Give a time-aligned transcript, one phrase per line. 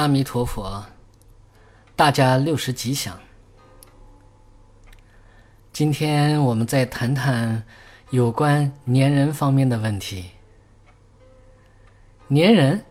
[0.00, 0.82] 阿弥陀佛，
[1.94, 3.20] 大家六十吉祥。
[5.74, 7.62] 今天我们再谈谈
[8.08, 10.30] 有关粘人方面的问题。
[12.30, 12.82] 粘人，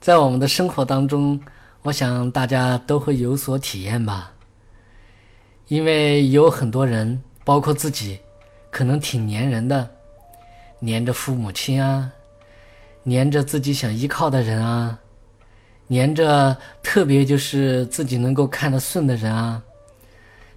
[0.00, 1.40] 在我们的生活当中，
[1.82, 4.32] 我想大家都会有所体验吧。
[5.66, 8.20] 因为有很多人，包括自己，
[8.70, 9.90] 可能挺粘人的，
[10.86, 12.12] 粘着父母亲啊，
[13.06, 15.00] 粘着自己想依靠的人啊。
[15.86, 19.62] 黏着特别就是自己能够看得顺的人啊，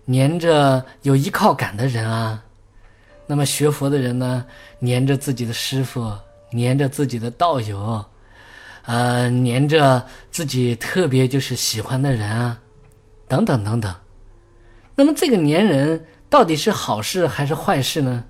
[0.06, 2.42] 黏着有依靠感的人啊，
[3.26, 4.46] 那么学佛的人呢，
[4.80, 6.18] 黏着自己的师傅，
[6.52, 8.04] 黏着自己的道友，
[8.86, 12.58] 呃，黏着自己特别就是喜欢的人啊，
[13.28, 13.94] 等等等等。
[14.96, 18.24] 那么这个黏人到底是好事还是坏事呢？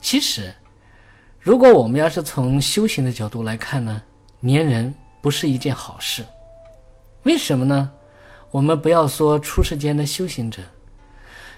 [0.00, 0.54] 其实，
[1.38, 4.00] 如果我们要是从修行的角度来看呢，
[4.40, 4.94] 黏人。
[5.20, 6.24] 不是一件好事，
[7.24, 7.90] 为什么呢？
[8.50, 10.62] 我们不要说出世间的修行者，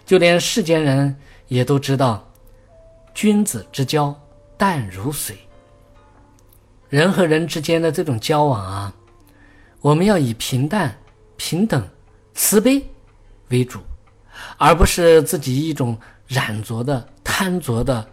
[0.04, 2.28] 就连世间人也都知道，
[3.14, 4.18] 君子之交
[4.56, 5.36] 淡如水。
[6.88, 8.92] 人和人之间的这种交往啊，
[9.80, 10.92] 我们要以平淡、
[11.36, 11.88] 平等、
[12.34, 12.84] 慈悲
[13.50, 13.78] 为主，
[14.56, 18.04] 而不是自己一种染着的、贪着的、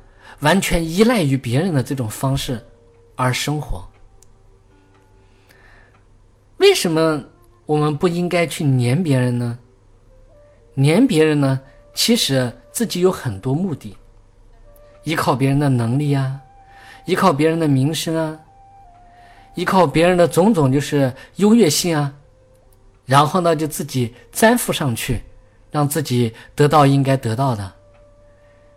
[0.42, 2.64] 完全依赖于别人的这种方式
[3.16, 3.84] 而生活。
[6.58, 7.24] 为什么
[7.66, 9.58] 我们不应该去黏别人呢？
[10.74, 11.60] 黏别人呢？
[11.94, 13.98] 其实自己有很多目的，
[15.04, 16.40] 依靠别人的能力啊，
[17.06, 18.40] 依靠别人的名声啊，
[19.56, 22.14] 依靠别人的种种就是优越性啊，
[23.06, 25.22] 然后呢就自己粘附上去，
[25.72, 27.74] 让自己得到应该得到的。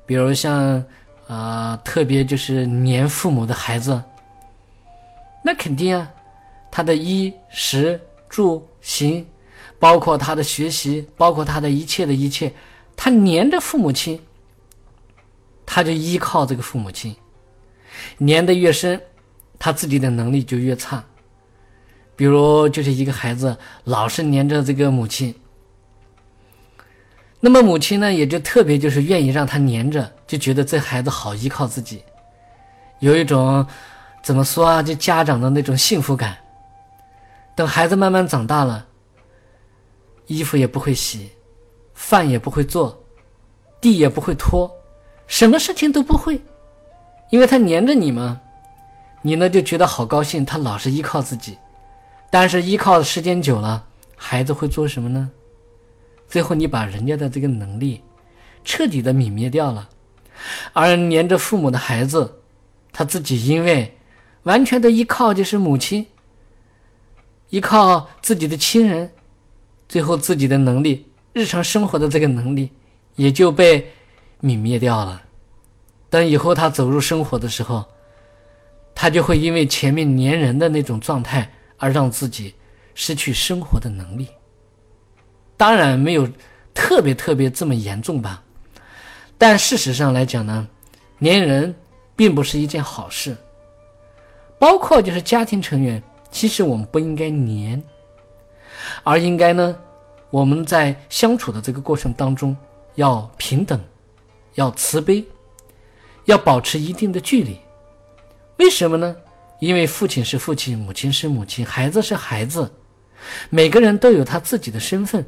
[0.06, 0.82] 比如像
[1.28, 4.02] 啊，特别就是黏父母的孩子，
[5.44, 6.10] 那肯定啊。
[6.70, 9.26] 他的衣食住行，
[9.78, 12.52] 包括他的学习，包括他的一切的一切，
[12.94, 14.20] 他黏着父母亲，
[15.66, 17.14] 他就依靠这个父母亲，
[18.18, 19.00] 黏得越深，
[19.58, 21.04] 他自己的能力就越差。
[22.14, 25.34] 比如就是一个孩子老是黏着这个母亲，
[27.40, 32.02] 那么母亲呢也就特别就是愿意让他黏着，就觉得这孩子好依靠自己，
[32.98, 33.66] 有一种
[34.22, 36.36] 怎么说啊，就家长的那种幸福感。
[37.56, 38.86] 等孩子慢慢长大了，
[40.26, 41.30] 衣服也不会洗，
[41.92, 43.02] 饭也不会做，
[43.80, 44.70] 地也不会拖，
[45.26, 46.40] 什么事情都不会，
[47.30, 48.40] 因为他黏着你嘛，
[49.22, 51.58] 你呢就觉得好高兴，他老是依靠自己，
[52.30, 53.84] 但是依靠的时间久了，
[54.16, 55.30] 孩子会做什么呢？
[56.28, 58.02] 最后你把人家的这个能力
[58.64, 59.88] 彻底的泯灭掉了，
[60.72, 62.40] 而黏着父母的孩子，
[62.92, 63.98] 他自己因为
[64.44, 66.06] 完全的依靠就是母亲。
[67.50, 69.12] 依靠自己的亲人，
[69.88, 72.70] 最后自己的能力、日常生活的这个能力
[73.16, 73.92] 也就被
[74.40, 75.22] 泯灭掉了。
[76.08, 77.84] 等以后他走入生活的时候，
[78.94, 82.54] 他就会因为前面粘人的那种状态而让自己
[82.94, 84.28] 失去生活的能力。
[85.56, 86.28] 当然没有
[86.72, 88.42] 特别特别这么严重吧，
[89.36, 90.68] 但事实上来讲呢，
[91.20, 91.74] 粘人
[92.14, 93.36] 并不是一件好事，
[94.58, 96.00] 包括就是家庭成员。
[96.30, 97.82] 其实我们不应该黏，
[99.02, 99.76] 而应该呢，
[100.30, 102.56] 我们在相处的这个过程当中
[102.94, 103.78] 要平等，
[104.54, 105.24] 要慈悲，
[106.26, 107.58] 要保持一定的距离。
[108.58, 109.16] 为什么呢？
[109.58, 112.72] 因为父亲是父亲，母亲是母亲，孩子是孩子，
[113.50, 115.24] 每个人都有他自己的身份。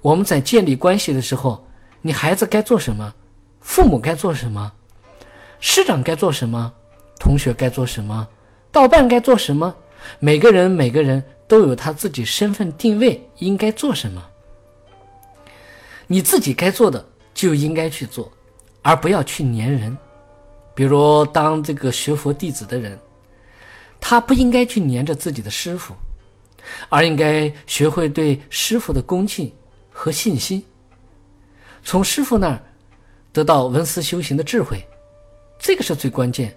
[0.00, 1.66] 我们在建立关系的时候，
[2.02, 3.12] 你孩子该做什么，
[3.60, 4.70] 父母该做什么，
[5.58, 6.72] 师长该做什么，
[7.18, 8.28] 同学该做什么，
[8.70, 9.74] 道办该做什么。
[10.18, 14.22] 每个人，每个人都有他自己身份定位，应该做什么。
[16.06, 18.30] 你自己该做的就应该去做，
[18.82, 19.96] 而不要去粘人。
[20.74, 22.98] 比如，当这个学佛弟子的人，
[24.00, 25.94] 他不应该去粘着自己的师傅，
[26.88, 29.52] 而应该学会对师傅的恭敬
[29.90, 30.62] 和信心，
[31.82, 32.62] 从师傅那儿
[33.32, 34.84] 得到文思修行的智慧，
[35.58, 36.54] 这个是最关键，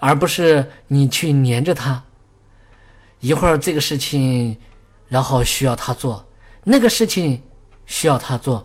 [0.00, 2.02] 而不是你去粘着他。
[3.24, 4.54] 一会儿这个事情，
[5.08, 6.22] 然后需要他做；
[6.62, 7.42] 那个事情
[7.86, 8.62] 需要他做；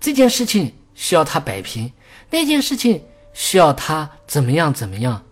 [0.00, 1.92] 这件事情需要他摆平；
[2.30, 5.22] 那件事情需要他怎么样怎么样。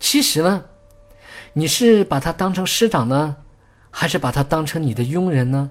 [0.00, 0.64] 其实呢，
[1.52, 3.36] 你是把他当成师长呢，
[3.90, 5.70] 还是把他当成你的佣人呢，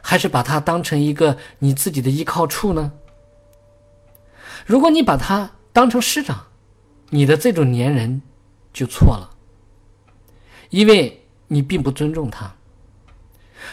[0.00, 2.90] 还是把他当成一个你自己的依靠处呢？
[4.64, 6.46] 如果你把他当成师长，
[7.10, 8.22] 你的这种粘人
[8.72, 9.36] 就错了，
[10.70, 11.18] 因为。
[11.52, 12.54] 你并不尊重他，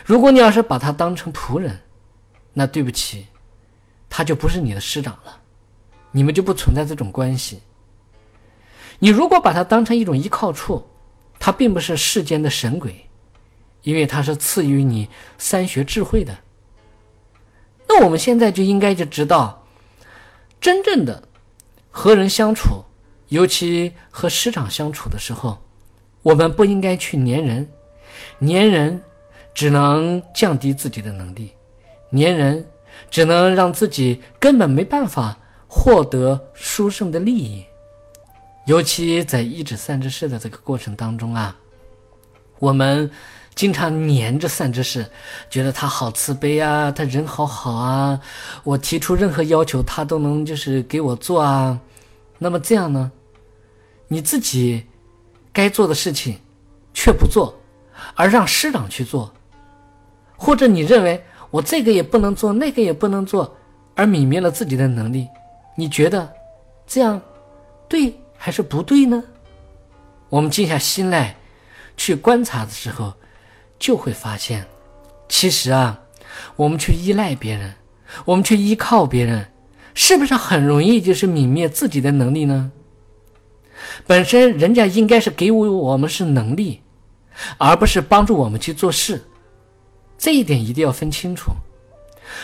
[0.03, 1.79] 如果你要是把他当成仆人，
[2.53, 3.27] 那对不起，
[4.09, 5.41] 他就不是你的师长了，
[6.09, 7.61] 你们就不存在这种关系。
[8.97, 10.87] 你如果把他当成一种依靠处，
[11.37, 13.07] 他并不是世间的神鬼，
[13.83, 15.07] 因为他是赐予你
[15.37, 16.35] 三学智慧的。
[17.87, 19.67] 那我们现在就应该就知道，
[20.59, 21.29] 真正的
[21.91, 22.83] 和人相处，
[23.27, 25.61] 尤其和师长相处的时候，
[26.21, 27.69] 我们不应该去粘人，
[28.41, 29.01] 粘人
[29.53, 31.51] 只能降低自己的能力，
[32.11, 32.65] 粘人
[33.09, 35.37] 只能让自己根本没办法
[35.67, 37.63] 获得殊胜的利益。
[38.65, 41.55] 尤其在一指三知识的这个过程当中啊，
[42.59, 43.09] 我们
[43.55, 45.09] 经常黏着三知识，
[45.49, 48.19] 觉得他好慈悲啊，他人好好啊，
[48.65, 51.79] 我提出任何要求他都能就是给我做啊。
[52.37, 53.09] 那么这样呢，
[54.09, 54.83] 你自己
[55.57, 56.37] 该做的事情
[56.93, 57.59] 却不做，
[58.13, 59.33] 而让师长去做，
[60.35, 61.19] 或者你认为
[61.49, 63.57] 我这个也不能做，那个也不能做，
[63.95, 65.27] 而泯灭了自己的能力，
[65.75, 66.31] 你觉得
[66.85, 67.19] 这样
[67.89, 68.13] 对？
[68.37, 69.23] 还是不对呢？
[70.29, 71.35] 我们静下心来
[71.97, 73.15] 去观察的时候，
[73.79, 74.63] 就会发现，
[75.27, 75.99] 其实啊，
[76.55, 77.73] 我们去依赖别人，
[78.25, 79.49] 我们去依靠别人，
[79.95, 82.71] 是不是很容易就是泯灭自己的能力呢？
[84.05, 86.81] 本身人家应该是给予我们是能力，
[87.57, 89.23] 而不是帮助我们去做事，
[90.17, 91.51] 这一点一定要分清楚。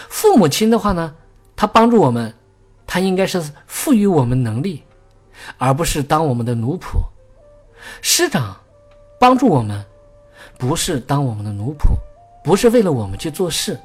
[0.09, 1.13] 父母亲的话呢，
[1.55, 2.33] 他帮助我们，
[2.87, 4.83] 他应该是赋予我们能力。
[5.57, 7.01] 而不是当我们的奴仆，
[8.01, 8.55] 师长
[9.19, 9.83] 帮助我们，
[10.57, 11.95] 不是当我们的奴仆，
[12.43, 13.77] 不是为了我们去做事。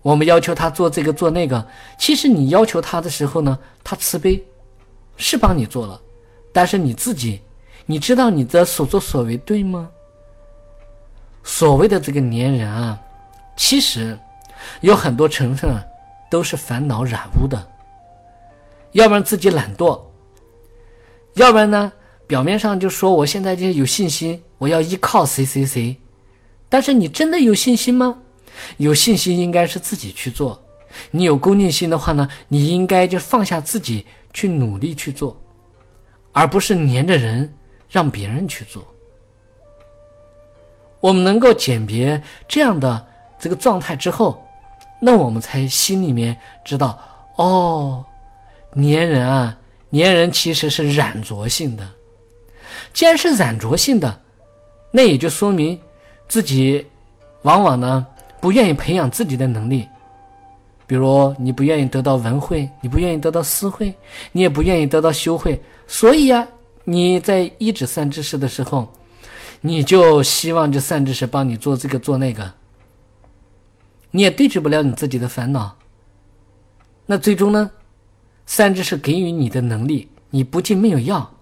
[0.00, 1.66] 我们要求他做这个做那个，
[1.98, 4.42] 其实你要求他的时候呢，他慈悲，
[5.18, 6.00] 是帮你做了，
[6.52, 7.40] 但是你自己，
[7.86, 9.88] 你知道你的所作所为对吗？
[11.42, 12.98] 所谓的这个粘人啊，
[13.56, 14.16] 其实
[14.80, 15.74] 有很多成分，
[16.30, 17.66] 都是烦恼染污的，
[18.92, 20.00] 要不然自己懒惰。
[21.34, 21.92] 要不然呢？
[22.26, 25.96] 表面上就说我现在就有信心，我要依靠谁谁谁，
[26.68, 28.18] 但是你真的有信心吗？
[28.76, 30.62] 有信心应该是自己去做。
[31.10, 35.41] 你有恭敬心的话呢，你应该就放下自己去努力去做，
[36.32, 37.52] 而不是黏着人
[37.88, 38.84] 让别人去做。
[41.00, 43.06] 我们能够鉴别这样的
[43.38, 44.42] 这个状态之后，
[45.00, 46.98] 那我们才心里面知道
[47.36, 48.04] 哦，
[48.72, 49.58] 黏人啊。
[49.90, 51.86] 粘人其实是染着性的，
[52.94, 54.20] 既然是染着性的，
[54.90, 55.78] 那也就说明
[56.26, 56.86] 自己
[57.42, 58.06] 往往呢
[58.40, 59.86] 不愿意培养自己的能力。
[60.92, 63.94] 比如你不愿意得到文慧，你不愿意得到私慧，
[64.30, 66.46] 你也不愿意得到修慧，所以呀，
[66.84, 68.92] 你在一指三知识的时候，
[69.62, 72.52] 你就希望这三知识帮你做这个做那个，
[74.10, 75.74] 你也对治不了你自己的烦恼，
[77.06, 77.70] 那最终呢？
[78.44, 81.32] 三只是给予你的能力，你不仅没有要，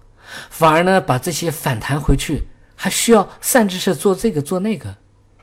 [0.49, 2.43] 反而呢把这些反弹回去，
[2.73, 4.95] 还需要三只是做这个做那个，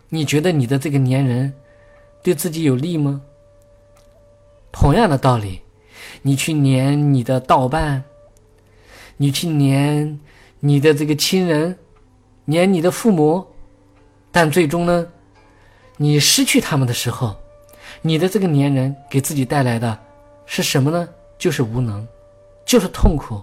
[0.08, 1.52] 你觉得你的这个粘人
[2.22, 3.20] 对自己有利吗？
[4.80, 5.60] 同样的道理，
[6.22, 8.04] 你去粘你的道伴，
[9.16, 10.20] 你去粘
[10.60, 11.76] 你的这个亲人，
[12.46, 13.44] 粘你的父母，
[14.30, 15.04] 但最终呢，
[15.96, 17.36] 你失去他们的时候，
[18.02, 19.98] 你的这个粘人给自己带来的
[20.46, 21.08] 是什么呢？
[21.38, 22.06] 就是无能，
[22.64, 23.42] 就是痛苦，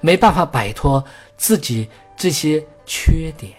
[0.00, 1.04] 没办法摆脱
[1.36, 3.52] 自己这些缺点。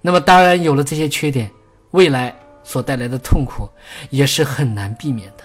[0.00, 1.50] 那么，当然有了这些缺点，
[1.90, 3.68] 未来所带来的痛苦
[4.10, 5.42] 也是很难避免的。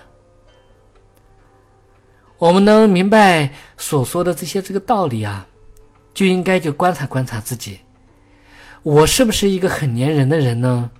[2.40, 5.48] 我们能明白所说的这些这个道理啊，
[6.14, 7.80] 就应该去观察观察自己，
[8.84, 10.92] 我是不是一个很粘人的人呢？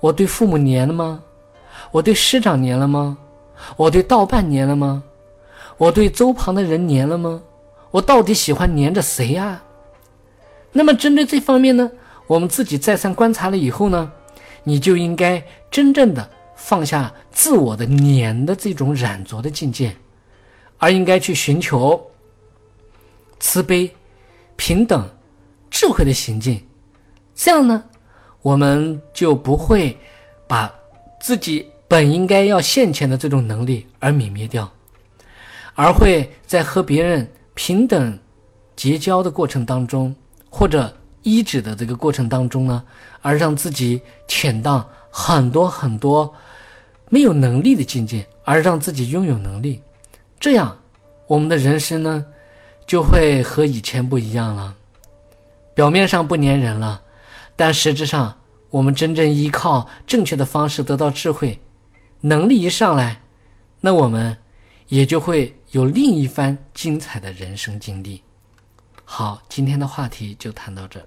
[0.00, 1.22] 我对父母粘了吗？
[1.90, 3.16] 我对师长粘了吗？
[3.76, 5.02] 我对道伴粘了吗？
[5.78, 7.40] 我对周旁的人粘了吗？
[7.90, 9.62] 我到底喜欢粘着谁呀？
[10.72, 11.90] 那么针对这方面呢，
[12.26, 14.12] 我们自己再三观察了以后呢，
[14.64, 19.96] 你就应该真正的放下自我的粘的这种染着的境界，
[20.78, 22.10] 而应该去寻求
[23.38, 23.90] 慈悲、
[24.56, 25.08] 平等、
[25.70, 26.62] 智慧的行径。
[27.34, 27.84] 这样呢，
[28.42, 29.96] 我们就不会
[30.46, 30.72] 把
[31.20, 34.70] 自己本应该要现前的这种能力而泯灭掉。
[35.74, 38.18] 而会在和别人平等
[38.74, 40.16] 结交的过程当中，
[40.48, 40.90] 或者
[41.22, 42.82] 医治的这个过程当中呢，
[43.20, 46.34] 而让自己潜荡很多很多
[47.10, 49.82] 没有能力的境界，而让自己拥有能力，
[50.38, 50.76] 这样
[51.26, 52.24] 我们的人生呢，
[52.86, 54.74] 就会和以前不一样了。
[55.74, 57.02] 表面上不粘人了，
[57.54, 58.38] 但实质上
[58.70, 61.58] 我们真正依靠正确的方式得到智慧，
[62.20, 63.20] 能力一上来，
[63.80, 64.36] 那我们
[64.88, 68.22] 也就会有另一番精彩的人生经历。
[69.04, 71.04] 好，今天的话题就谈到这。